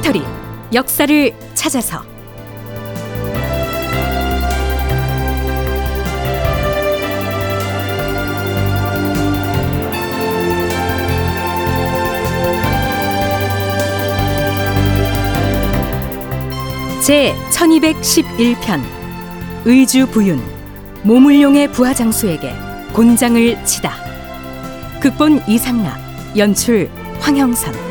[0.00, 0.22] 다큐멘터리
[0.72, 2.02] 역사를 찾아서.
[17.02, 18.82] 제 1211편
[19.64, 20.40] 의주 부윤
[21.02, 22.54] 모물룡의 부하장수에게
[22.92, 23.94] 곤장을 치다.
[25.00, 25.98] 극본 이상락
[26.36, 26.90] 연출
[27.20, 27.89] 황영선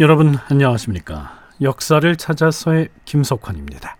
[0.00, 1.32] 여러분 안녕하십니까?
[1.60, 3.96] 역사를 찾아서의 김석환입니다.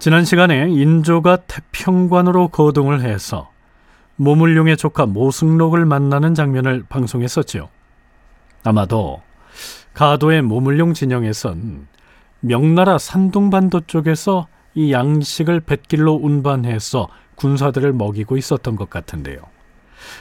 [0.00, 3.52] 지난 시간에 인조가 태평관으로 거동을 해서
[4.16, 7.68] 모물룡의 조카 모승록을 만나는 장면을 방송했었지요.
[8.64, 9.22] 아마도
[9.94, 11.86] 가도의 모물룡 진영에선
[12.40, 19.38] 명나라 산둥반도 쪽에서 이 양식을 뱃길로 운반해서 군사들을 먹이고 있었던 것 같은데요.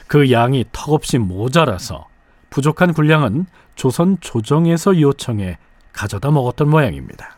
[0.05, 2.05] 그 양이 턱없이 모자라서
[2.49, 3.45] 부족한 군량은
[3.75, 5.57] 조선 조정에서 요청해
[5.93, 7.37] 가져다 먹었던 모양입니다.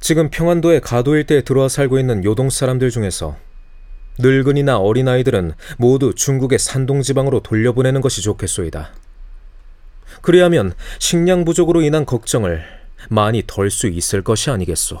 [0.00, 3.36] 지금 평안도의 가도 일대에 들어와 살고 있는 요동 사람들 중에서
[4.18, 8.90] 늙은이나 어린아이들은 모두 중국의 산동 지방으로 돌려보내는 것이 좋겠소이다.
[10.22, 12.64] 그리하면 식량 부족으로 인한 걱정을
[13.08, 15.00] 많이 덜 수 있을 것이 아니겠소.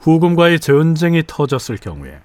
[0.00, 2.20] 후금과의 전쟁이 터졌을 경우에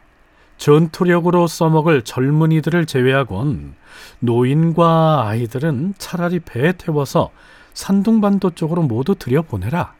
[0.63, 3.75] 전투력으로 써먹을 젊은이들을 제외하곤
[4.19, 7.31] 노인과 아이들은 차라리 배에 태워서
[7.73, 9.93] 산둥반도 쪽으로 모두 들여보내라.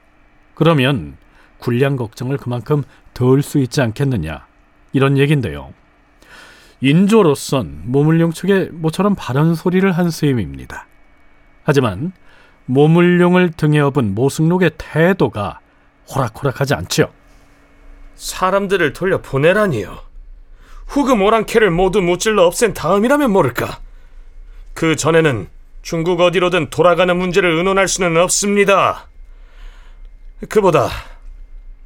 [0.56, 1.18] 그러면
[1.58, 4.46] 군량 걱정을 그만큼 덜 수 있지 않겠느냐.
[4.94, 5.74] 이런 얘긴데요.
[6.80, 10.88] 인조로선 모물룡 측에 모처럼 바른 소리를 한 셈입니다.
[11.66, 12.14] 하지만
[12.68, 15.60] 모물룡을 등에 업은 모승록의 태도가
[16.10, 17.08] 호락호락하지 않지요.
[18.16, 20.13] 사람들을 돌려 보내라니요.
[20.94, 23.80] 후금 오랑캐를 모두 무찔러 없앤 다음이라면 모를까.
[24.76, 25.48] 그 전에는
[25.82, 29.08] 중국 어디로든 돌아가는 문제를 의논할 수는 없습니다.
[30.50, 30.90] 그보다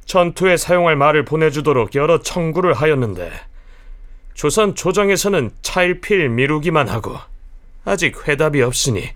[0.04, 3.32] 전투에 사용할 말을 보내주도록 여러 청구를 하였는데
[4.34, 7.16] 조선 조정에서는 차일필 미루기만 하고
[7.86, 9.08] 아직 회답이 없으니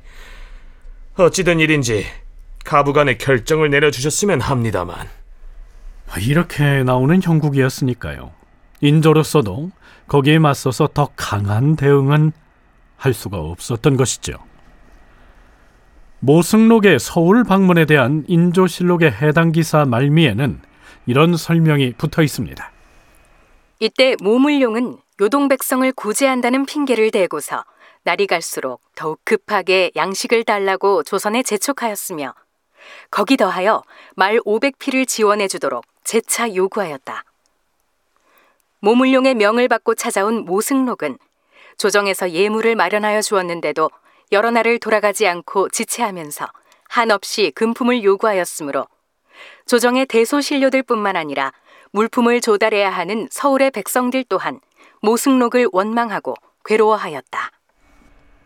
[1.17, 2.07] 어찌된 일인지
[2.65, 5.11] 가부간의 결정을 내려주셨으면 합니다만.
[6.19, 8.33] 이렇게 나오는 형국이었으니까요.
[8.81, 9.71] 인조로서도
[10.13, 12.33] 거기에 맞서서 더 강한 대응은
[12.99, 14.35] 할 수가 없었던 것이죠.
[16.19, 20.61] 모승록의 서울 방문에 대한 인조실록의 해당 기사 말미에는
[21.07, 22.73] 이런 설명이 붙어 있습니다.
[23.81, 27.65] 이때 모물룡은 요동 백성을 구제한다는 핑계를 대고서
[28.03, 32.35] 날이 갈수록 더욱 급하게 양식을 달라고 조선에 재촉하였으며
[33.11, 33.83] 거기 더하여
[34.15, 37.25] 말 500피를 지원해 주도록 재차 요구하였다.
[38.83, 41.17] 모물룡의 명을 받고 찾아온 모승록은
[41.79, 43.89] 조정에서 예물을 마련하여 주었는데도
[44.33, 46.49] 여러 날을 돌아가지 않고 지체하면서
[46.89, 48.87] 한없이 금품을 요구하였으므로
[49.67, 51.53] 조정의 대소신료들뿐만 아니라
[51.93, 54.59] 물품을 조달해야 하는 서울의 백성들 또한
[55.01, 57.51] 모승록을 원망하고 괴로워하였다.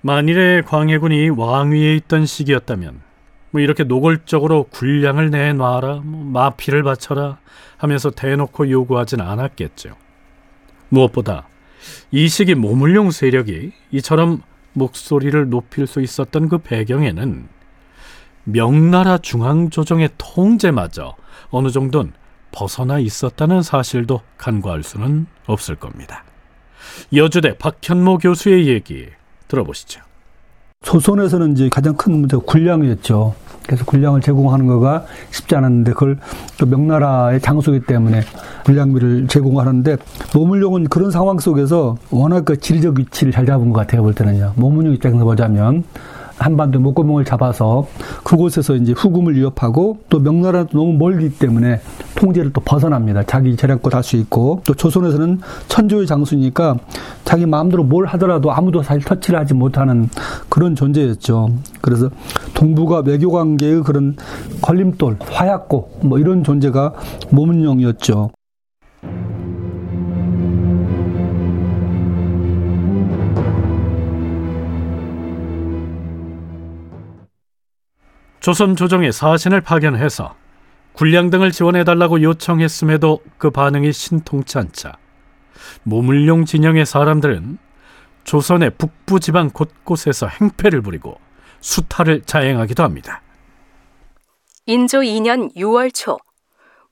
[0.03, 3.01] 만일에 광해군이 왕위에 있던 시기였다면
[3.53, 7.39] 뭐 이렇게 노골적으로 군량을 내놔라, 뭐 마피를 바쳐라
[7.79, 9.97] 하면서 대놓고 요구하진 않았겠죠.
[10.89, 11.49] 무엇보다
[12.11, 14.43] 이 시기 모물룡 세력이 이처럼
[14.73, 17.49] 목소리를 높일 수 있었던 그 배경에는
[18.45, 21.17] 명나라 중앙조정의 통제마저
[21.51, 22.13] 어느 정도는
[22.53, 26.25] 벗어나 있었다는 사실도 간과할 수는 없을 겁니다.
[27.15, 29.09] 여주대 박현모 교수의 얘기
[29.49, 30.01] 들어보시죠.
[30.83, 33.35] 조선에서는 이제 가장 큰 문제가 군량이었죠.
[33.67, 36.19] 그래서 군량을 제공하는 거가 쉽지 않았는데 그걸
[36.59, 38.23] 또 명나라의 장소이기 때문에
[38.65, 39.97] 군량비를 제공하는데
[40.35, 44.53] 모물룡은 그런 상황 속에서 워낙 그 지리적 위치를 잘 잡은 것 같아요 볼 때는요.
[44.57, 45.85] 모물룡 입장에서 보자면
[46.39, 47.87] 한반도 목구멍을 잡아서
[48.25, 51.81] 그곳에서 이제 후금을 위협하고 또 명나라도 너무 멀기 때문에
[52.17, 53.23] 통제를 또 벗어납니다.
[53.25, 56.77] 자기 재량껏 할 수 있고 또 조선에서는 천조의 장수니까
[57.25, 60.09] 자기 마음대로 뭘 하더라도 아무도 사실 터치를 하지 못하는
[60.49, 61.51] 그런 존재였죠.
[61.81, 62.09] 그래서
[62.55, 64.17] 동북아 외교 관계의 그런
[64.63, 66.95] 걸림돌, 화약고 뭐 이런 존재가
[67.31, 68.31] 모문용이었죠.
[78.47, 80.37] 조선 조정의 사신을 파견해서
[80.93, 84.93] 군량 등을 지원해달라고 요청했음에도 그 반응이 신통치 않자
[85.83, 87.59] 모물룡 진영의 사람들은
[88.23, 91.19] 조선의 북부 지방 곳곳에서 행패를 부리고
[91.61, 93.21] 수탈을 자행하기도 합니다.
[94.67, 96.17] 인조 2년 6월 초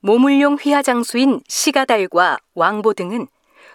[0.01, 3.27] 모물룡 휘하장수인 시가달과 왕보 등은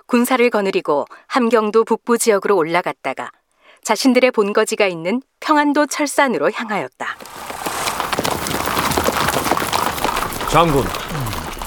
[0.04, 3.30] 군사를 거느리고 함경도 북부 지역으로 올라갔다가
[3.82, 7.16] 자신들의 본거지가 있는 평안도 철산으로 향하였다.
[10.50, 10.84] 장군,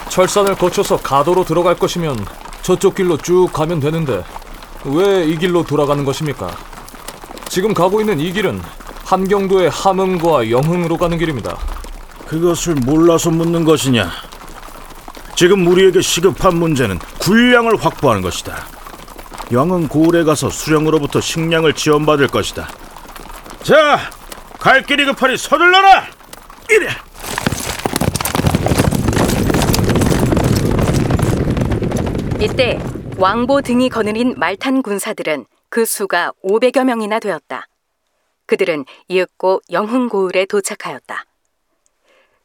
[0.09, 2.25] 철산을 거쳐서 가도로 들어갈 것이면
[2.61, 4.23] 저쪽 길로 쭉 가면 되는데
[4.85, 6.51] 왜 이 길로 돌아가는 것입니까?
[7.47, 8.61] 지금 가고 있는 이 길은
[9.05, 11.57] 함경도의 함흥과 영흥으로 가는 길입니다.
[12.27, 14.11] 그것을 몰라서 묻는 것이냐?
[15.35, 18.65] 지금 우리에게 시급한 문제는 군량을 확보하는 것이다.
[19.51, 22.67] 영은 고을에 가서 수령으로부터 식량을 지원받을 것이다.
[23.61, 23.99] 자,
[24.59, 26.05] 갈 길이 급하니 서둘러라!
[26.69, 26.89] 이래!
[32.43, 32.77] 이때
[33.17, 37.69] 왕보 등이 거느린 말탄 군사들은 그 수가 500여 명이나 되었다.
[38.47, 41.25] 그들은 이윽고 영흥고을에 도착하였다.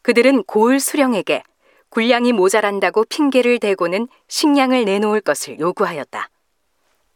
[0.03, 1.43] 그들은 고을 수령에게
[1.89, 6.31] 군량이 모자란다고 핑계를 대고는 식량을 내놓을 것을 요구하였다.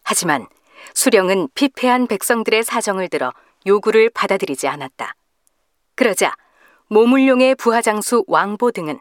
[0.03, 0.49] 하지만
[0.93, 3.33] 수령은 피폐한 백성들의 사정을 들어
[3.65, 5.15] 요구를 받아들이지 않았다.
[5.95, 6.35] 그러자
[6.89, 8.99] 모물룡의 부하장수 왕보 등은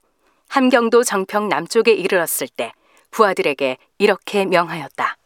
[0.50, 2.74] 함경도 정평 남쪽에 이르렀을 때
[3.12, 5.18] 부하들에게 이렇게 명하였다.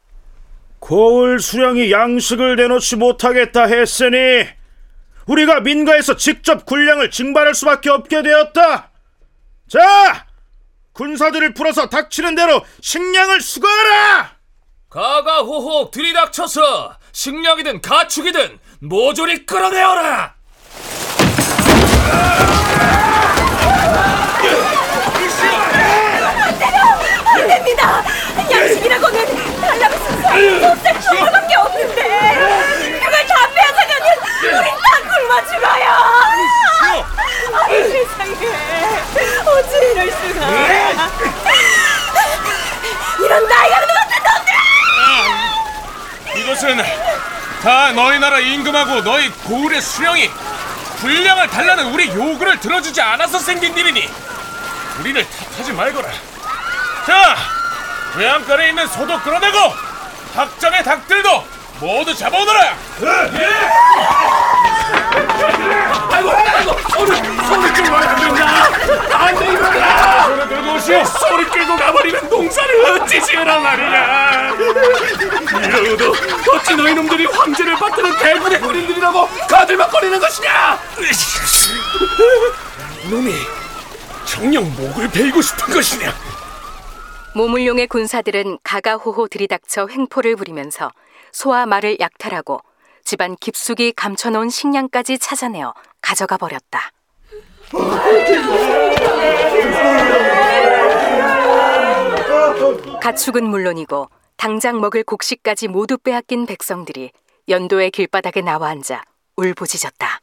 [0.79, 4.45] 고을 수령이 양식을 내놓지 못하겠다 했으니
[5.25, 8.91] 우리가 민가에서 직접 군량을 징발할 수밖에 없게 되었다.
[9.67, 10.27] 자,
[10.93, 14.35] 군사들을 풀어서 닥치는 대로 식량을 수거하라.
[14.89, 20.35] 가가호호 들이닥쳐서 식량이든 가축이든 모조리 끌어내어라!
[27.47, 28.03] 됩니다.
[28.51, 32.01] 양식이라고는 달라고 순수한 소세 주문밖에 없는데
[33.03, 34.07] 그걸 다 빼앗아가면
[34.43, 35.85] 우리 다 굶어 죽어요.
[37.53, 38.33] 아니 세상에
[39.45, 40.41] 어찌 이럴 수가?
[43.23, 44.13] 이런 나이가 같은
[46.25, 46.41] 놈들!
[46.41, 46.65] 이것은
[47.61, 48.39] 다 너희 나라
[48.75, 50.29] 임금하고 너희 고을의 수령이
[50.99, 54.09] 분량을 달라는 우리 요구를 들어주지 않아서 생긴 일이니
[54.99, 56.09] 우리를 탓하지 말거라.
[57.05, 57.37] 자,
[58.17, 59.57] 외양간에 있는 소도 끌어내고
[60.35, 61.47] 학장의 닭들도
[61.79, 62.75] 모두 잡아오너라.
[66.11, 68.11] 아이고, 아이고, 소리, 소리 끌고 안 된다.
[68.11, 68.24] 안 된다.
[70.85, 71.03] 오시오.
[71.05, 74.51] 소리 끌고 가버리면 농사를 어찌 지으란 말이냐.
[75.63, 76.13] 이러고도
[76.53, 80.79] 어찌 너희 놈들이 황제를 받드는 대군의 군인들이라고 가들막거리는 것이냐?
[83.09, 83.33] 놈이
[84.25, 86.13] 정녕 목을 베이고 싶은 것이냐?
[87.33, 90.91] 모물룡의 군사들은 가가호호 들이닥쳐 횡포를 부리면서
[91.31, 92.59] 소와 말을 약탈하고
[93.03, 96.91] 집안 깊숙이 감춰놓은 식량까지 찾아내어 가져가 버렸다.
[103.05, 107.11] 가축은 물론이고 당장 먹을 곡식까지 모두 빼앗긴 백성들이
[107.47, 109.03] 연도의 길바닥에 나와 앉아
[109.35, 110.21] 울부짖었다.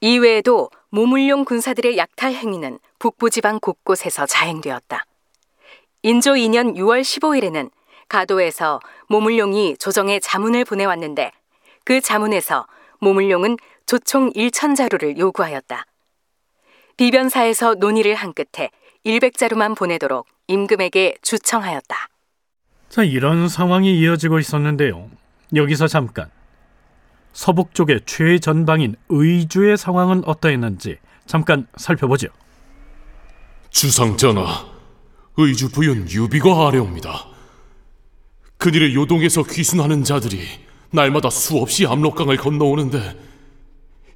[0.00, 5.04] 이외에도 모물룡 군사들의 약탈 행위는 북부 지방 곳곳에서 자행되었다.
[6.02, 7.70] 인조 2년 6월 15일에는
[8.08, 11.30] 가도에서 모물룡이 조정에 자문을 보내왔는데
[11.84, 12.66] 그 자문에서
[12.98, 15.86] 모물룡은 조총 1천 자루를 요구하였다.
[16.98, 18.70] 비변사에서 논의를 한 끝에
[19.06, 21.96] 100자루만 보내도록 임금에게 주청하였다.
[22.88, 25.08] 자, 이런 상황이 이어지고 있었는데요.
[25.54, 26.28] 여기서 잠깐
[27.32, 32.28] 서북 쪽의 최전방인 의주의 상황은 어떠했는지 잠깐 살펴보죠.
[33.70, 34.66] 주상 전하,
[35.36, 37.26] 의주 부윤 유비가 아래옵니다.
[38.56, 40.40] 그들의 요동에서 귀순하는 자들이
[40.90, 43.16] 날마다 수없이 압록강을 건너오는데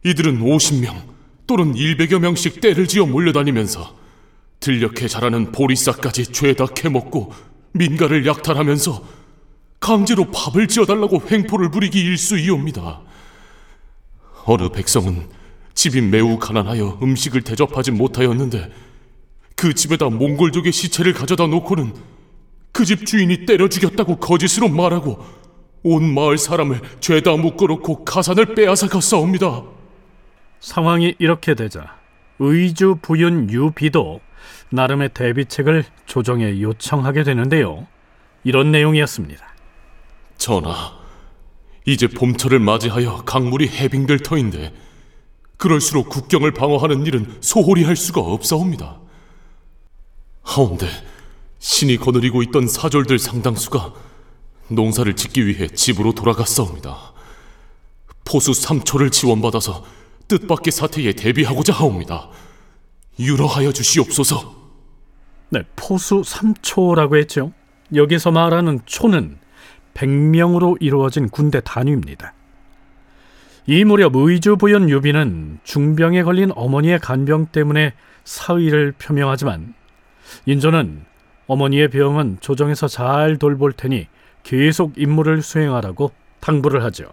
[0.04, 1.11] 이들은 50명
[1.46, 3.96] 또는 100여 명씩 떼를 지어 몰려다니면서
[4.60, 7.32] 들녘에 자라는 보리싹까지 죄다 캐먹고
[7.72, 9.04] 민가를 약탈하면서
[9.80, 13.00] 강제로 밥을 지어달라고 횡포를 부리기 일쑤이옵니다.
[14.44, 15.28] 어느 백성은
[15.74, 18.70] 집이 매우 가난하여 음식을 대접하지 못하였는데
[19.56, 21.94] 그 집에다 몽골족의 시체를 가져다 놓고는
[22.72, 25.22] 그 집 주인이 때려 죽였다고 거짓으로 말하고
[25.82, 29.62] 온 마을 사람을 죄다 묶어놓고 가산을 빼앗아 갔사옵니다.
[30.62, 31.98] 상황이 이렇게 되자
[32.38, 34.20] 의주 부윤 유비도
[34.70, 37.86] 나름의 대비책을 조정에 요청하게 되는데요.
[38.44, 39.44] 이런 내용이었습니다.
[40.38, 40.96] 전하,
[41.84, 44.72] 이제 봄철을 맞이하여 강물이 해빙될 터인데
[45.58, 49.00] 그럴수록 국경을 방어하는 일은 소홀히 할 수가 없사옵니다.
[50.42, 50.88] 하온데
[51.58, 53.92] 신이 거느리고 있던 사졸들 상당수가
[54.68, 57.12] 농사를 짓기 위해 집으로 돌아갔사옵니다.
[58.24, 60.01] 포수 3초를 지원받아서
[60.32, 62.30] 뜻밖의 사태에 대비하고자 하옵니다.
[63.18, 64.54] 윤허하여 주시옵소서.
[65.50, 67.52] 네, 포수 3초라고 했죠.
[67.94, 69.38] 여기서 말하는 초는
[69.92, 72.32] 100명으로 이루어진 군대 단위입니다.
[73.66, 77.92] 이 무렵 의주 부윤 유비는 중병에 걸린 어머니의 간병 때문에
[78.24, 79.74] 사의를 표명하지만
[80.46, 81.04] 인조는
[81.46, 84.06] 어머니의 병은 조정에서 잘 돌볼 테니
[84.44, 86.10] 계속 임무를 수행하라고
[86.40, 87.12] 당부를 하죠.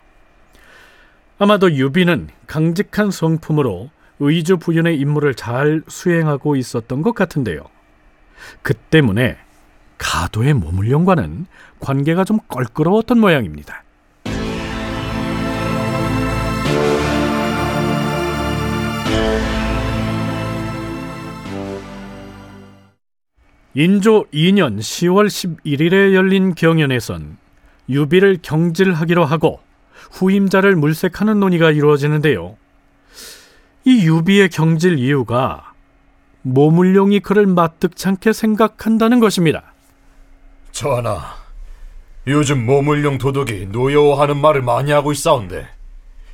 [1.41, 7.61] 아마도 유비는 강직한 성품으로 의주 부윤의 임무를 잘 수행하고 있었던 것 같은데요.
[8.61, 9.37] 그 때문에
[9.97, 11.45] 가도의 모문룡과는
[11.79, 13.83] 관계가 좀 껄끄러웠던 모양입니다.
[23.75, 27.37] 인조 2년 10월 11일에 열린 경연에선
[27.87, 29.61] 유비를 경질하기로 하고
[30.11, 32.57] 후임자를 물색하는 논의가 이루어지는데요.
[33.85, 35.73] 이 유비의 경질 이유가
[36.41, 39.73] 모물룡이 그를 마뜩찮게 생각한다는 것입니다.
[40.71, 41.35] 전하,
[42.27, 45.67] 요즘 모물룡 도덕이 노여워하는 말을 많이 하고 있사온데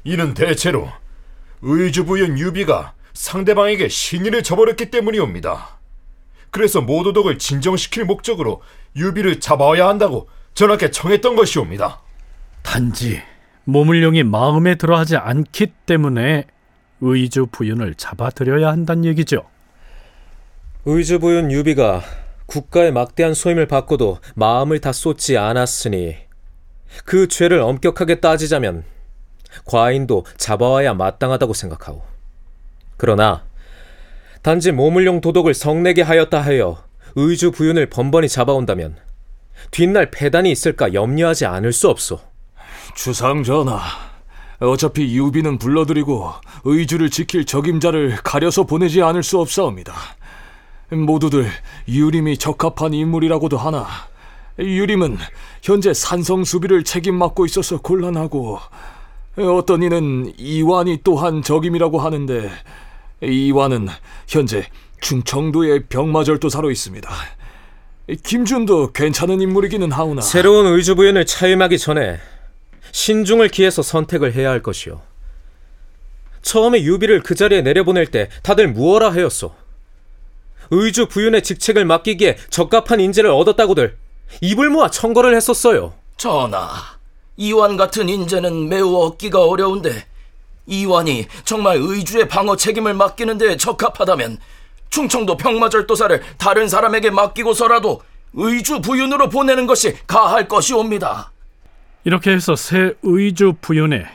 [0.03, 0.89] 이는 대체로
[1.61, 5.79] 의주부연 유비가 상대방에게 신의를 저버렸기 때문이옵니다.
[6.51, 8.61] 그래서 모도덕을 진정시킬 목적으로
[8.95, 12.01] 유비를 잡아야 한다고 전하께 청했던 것이옵니다.
[12.61, 13.21] 단지
[13.65, 16.45] 모물룡이 마음에 들어하지 않기 때문에
[17.01, 19.43] 의주 부윤을 잡아들여야 한다는 얘기죠.
[20.85, 22.01] 의주 부윤 유비가
[22.45, 26.15] 국가의 막대한 소임을 받고도 마음을 다 쏟지 않았으니
[27.03, 28.83] 그 죄를 엄격하게 따지자면
[29.65, 32.03] 과인도 잡아와야 마땅하다고 생각하오.
[32.97, 33.45] 그러나
[34.43, 36.83] 단지 모문룡 도독을 성내게 하였다 하여
[37.15, 38.97] 의주 부윤을 번번이 잡아온다면
[39.71, 42.34] 뒷날 폐단이 있을까 염려하지 않을 수 없소.
[42.93, 43.79] 주상 전하,
[44.59, 46.31] 어차피 유비는 불러들이고
[46.65, 49.93] 의주를 지킬 적임자를 가려서 보내지 않을 수 없사옵니다.
[50.91, 51.49] 모두들
[51.87, 53.87] 유림이 적합한 인물이라고도 하나
[54.59, 55.17] 유림은
[55.61, 58.59] 현재 산성 수비를 책임 맡고 있어서 곤란하고
[59.37, 62.49] 어떤 이는 이완이 또한 적임이라고 하는데
[63.21, 63.89] 이완은
[64.27, 64.65] 현재
[65.01, 67.09] 충청도의 병마절도사로 있습니다.
[68.23, 72.19] 김준도 괜찮은 인물이기는 하오나 새로운 의주부연을 차임하기 전에
[72.95, 75.01] 신중을 기해서 선택을 해야 할 것이오.
[76.41, 79.53] 처음에 유비를 그 자리에 내려보낼 때 다들 무어라 하였소.
[80.71, 83.97] 의주 부윤의 직책을 맡기기에 적합한 인재를 얻었다고들
[84.39, 85.93] 입을 모아 청거를 했었어요.
[86.15, 86.69] 전하,
[87.35, 90.05] 이완 같은 인재는 매우 얻기가 어려운데
[90.65, 94.37] 이완이 정말 의주의 방어 책임을 맡기는 데 적합하다면
[94.89, 98.01] 충청도 평마절도사를 다른 사람에게 맡기고서라도
[98.35, 101.33] 의주 부윤으로 보내는 것이 가할 것이옵니다.
[102.05, 104.05] 이렇게 해서 새 의주 부윤에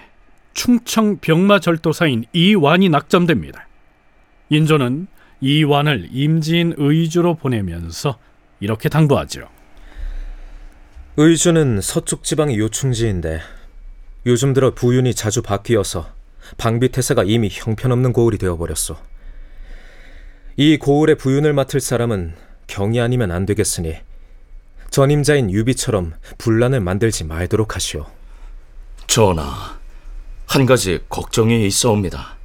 [0.55, 3.67] 충청 병마절도사인 이완이 낙점됩니다.
[4.49, 5.09] 인조는
[5.41, 8.17] 이완을 임지인 의주로 보내면서
[8.61, 9.49] 이렇게 당부하죠.
[11.17, 13.41] 의주는 서쪽 지방의 요충지인데
[14.27, 16.13] 요즘 들어 부윤이 자주 바뀌어서
[16.59, 18.97] 방비태세가 이미 형편없는 고을이 되어버렸소.
[20.57, 22.35] 이 고을의 부윤을 맡을 사람은
[22.69, 23.97] 경이 아니면 안 되겠으니
[24.91, 28.07] 전임자인 유비처럼 분란을 만들지 말도록 하시오.
[29.07, 29.79] 전하,
[30.47, 32.37] 한 가지 걱정이 있어옵니다.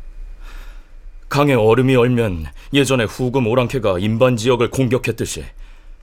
[1.27, 5.43] 강에 얼음이 얼면 예전에 후금 오랑캐가 인반 지역을 공격했듯이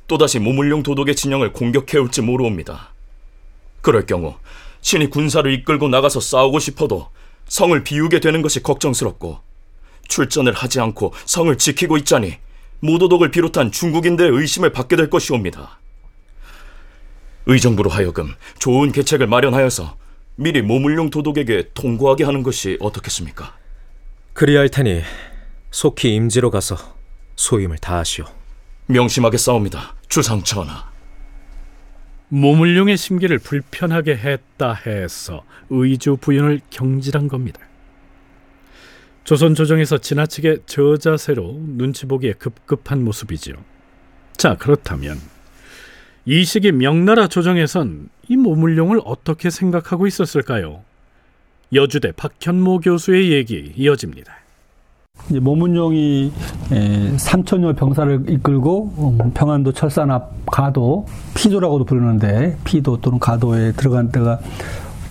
[0.09, 2.93] 또다시 모물룡 도독의 진영을 공격해올지 모르옵니다.
[3.81, 4.35] 그럴 경우
[4.81, 7.09] 신이 군사를 이끌고 나가서 싸우고 싶어도
[7.47, 9.39] 성을 비우게 되는 것이 걱정스럽고
[10.09, 12.35] 출전을 하지 않고 성을 지키고 있자니
[12.81, 15.79] 모도독을 비롯한 중국인들의 의심을 받게 될 것이옵니다.
[17.47, 19.97] 의정부로 하여금 좋은 계책을 마련하여서
[20.37, 23.57] 미리 모물룡 도독에게 통고하게 하는 것이 어떻겠습니까?
[24.33, 25.03] 그리 할 테니
[25.71, 26.77] 속히 임지로 가서
[27.37, 28.25] 소임을 다하시오.
[28.87, 29.97] 명심하게 싸웁니다.
[30.09, 30.91] 주상 전하.
[32.29, 37.61] 모물룡의 심기를 불편하게 했다 해서 의주 부인을 경질한 겁니다.
[39.25, 43.57] 조선 조정에서 지나치게 저자세로 눈치 보기에 급급한 모습이지요.
[44.37, 45.21] 자, 그렇다면
[46.25, 50.81] 이 시기 명나라 조정에선 이 모물룡을 어떻게 생각하고 있었을까요?
[51.73, 54.33] 여주대 박현모 교수의 얘기 이어집니다.
[55.31, 56.33] 이제 모문용이
[57.17, 64.39] 삼천여 병사를 이끌고 음, 평안도 철산 앞 가도 피도라고도 부르는데 피도 또는 가도에 들어간 때가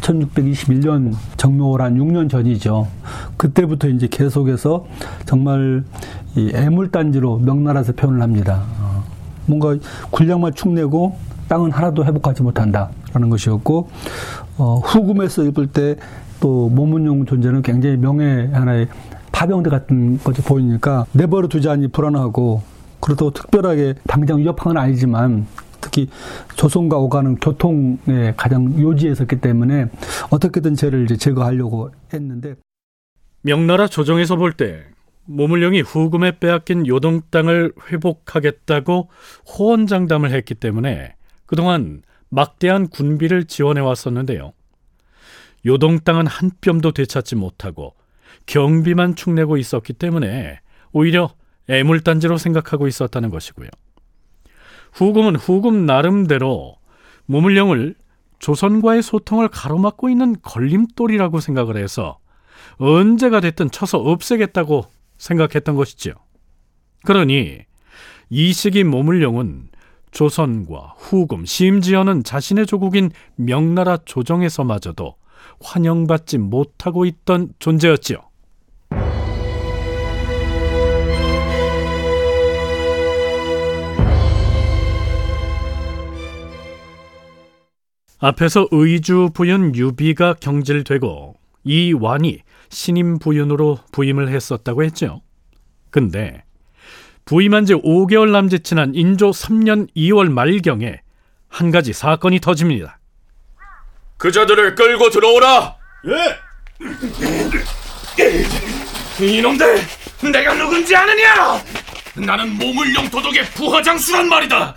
[0.02, 2.88] 1621년 정묘월 한 6년 전이죠.
[3.36, 4.86] 그때부터 이제 계속해서
[5.26, 5.84] 정말
[6.36, 8.64] 이 애물단지로 명나라에서 표현을 합니다.
[9.52, 9.78] 어, 뭔가
[10.12, 11.16] 군량만 축내고
[11.48, 13.90] 땅은 하나도 회복하지 못한다라는 것이었고
[14.58, 15.96] 어, 후금에서 입을 때
[16.42, 18.90] 또 모문용 존재는 굉장히 명예 하나의
[19.32, 22.64] 파병대 같은 것이 보이니까 내버려 두자니 불안하고
[23.00, 25.48] 그렇다고 특별하게 당장 위협한 건 아니지만
[25.80, 26.10] 특히
[26.56, 29.88] 조선과 오가는 교통에 가장 요지에 섰기 때문에
[30.30, 32.56] 어떻게든 쟤를 이제 제거하려고 했는데.
[33.44, 34.84] 명나라 조정에서 볼때
[35.26, 39.10] 모물령이 후금에 빼앗긴 요동 땅을 회복하겠다고
[39.48, 44.54] 호언장담을 했기 때문에 그동안 막대한 군비를 지원해 왔었는데요.
[45.66, 47.96] 요동 땅은 한 뼘도 되찾지 못하고
[48.46, 50.60] 경비만 축내고 있었기 때문에
[50.92, 51.34] 오히려
[51.70, 53.70] 애물단지로 생각하고 있었다는 것이고요.
[54.94, 56.76] 후금은 후금 나름대로
[57.26, 57.96] 모물령을
[58.40, 62.18] 조선과의 소통을 가로막고 있는 걸림돌이라고 생각을 해서
[62.78, 64.86] 언제가 됐든 쳐서 없애겠다고
[65.22, 66.14] 생각했던 것이죠.
[67.06, 67.60] 그러니
[68.30, 69.70] 이 시기 모물령은
[70.10, 75.16] 조선과 후금, 심지어는 자신의 조국인 명나라 조정에서마저도
[75.62, 78.18] 환영받지 못하고 있던 존재였지요.
[88.20, 92.40] 앞에서 의주 부윤 유비가 경질되고 이 완이
[92.72, 95.22] 신임 부윤으로 부임을 했었다고 했죠.
[95.92, 96.44] 근데
[97.26, 101.02] 부임한 지 5개월 남짓 지난 인조 3년 2월 말경에
[101.50, 103.00] 한 가지 사건이 터집니다.
[104.18, 105.76] 그자들을 끌고 들어오라.
[106.08, 106.40] 예!
[109.26, 109.82] 이놈들,
[110.32, 111.62] 내가 누군지 아느냐?
[112.16, 114.74] 나는 모물령 도덕의 부하장수란 말이다.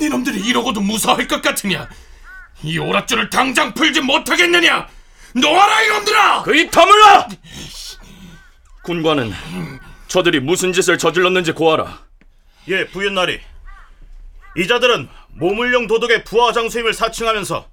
[0.00, 1.88] 니놈들이 이러고도 무사할 것 같으냐?
[2.62, 4.86] 이 오랏줄을 당장 풀지 못하겠느냐?
[5.34, 6.42] 놓아라 이놈들아!
[6.42, 7.28] 그 입 다물라!
[8.82, 9.32] 군관은
[10.08, 12.00] 저들이 무슨 짓을 저질렀는지 고하라.
[12.68, 13.40] 예, 부윤나리.
[14.56, 17.68] 이자들은 모물령 도덕의 부하 장수임을 사칭하면서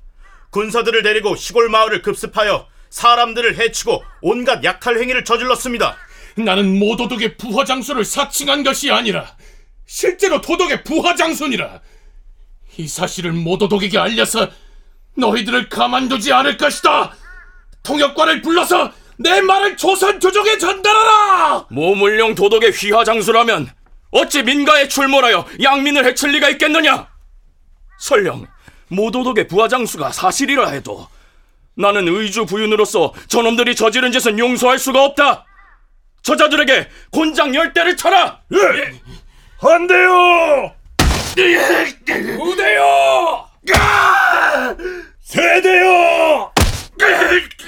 [0.51, 5.97] 군사들을 데리고 시골 마을을 급습하여 사람들을 해치고 온갖 약탈 행위를 저질렀습니다.
[6.35, 9.35] 나는 모도덕의 부하장수를 사칭한 것이 아니라
[9.87, 11.81] 실제로 도덕의 부하장수니라.
[12.77, 14.49] 이 사실을 모도덕에게 알려서
[15.15, 17.15] 너희들을 가만두지 않을 것이다.
[17.83, 21.65] 통역관을 불러서 내 말을 조선 조정에 전달하라.
[21.69, 23.71] 모물령 도덕의 휘하장수라면
[24.11, 27.07] 어찌 민가에 출몰하여 양민을 해칠 리가 있겠느냐?
[27.99, 28.45] 설령
[28.89, 31.07] 모도덕의 부하장수가 사실이라 해도
[31.75, 35.45] 나는 의주 부윤으로서 저놈들이 저지른 짓은 용서할 수가 없다.
[36.23, 38.41] 저자들에게 곤장 열대를 쳐라.
[38.53, 38.99] 예!
[39.61, 40.73] 안 돼요!
[42.39, 43.47] 우대요!
[45.21, 46.51] 세대요!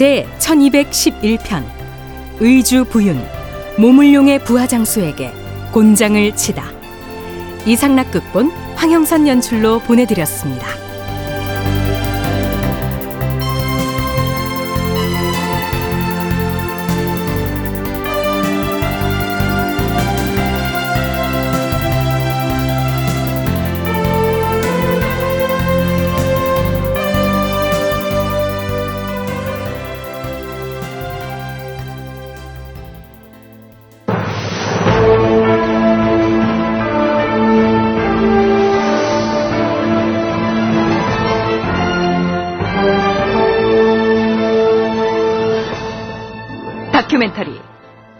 [0.00, 1.62] 제 1211편
[2.38, 3.22] 의주 부윤
[3.76, 5.30] 모물룡의 부하장수에게
[5.72, 6.64] 곤장을 치다
[7.66, 10.89] 이상락 극본 황영선 연출로 보내드렸습니다.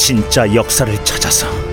[0.00, 1.69] 진짜 역사를 찾아서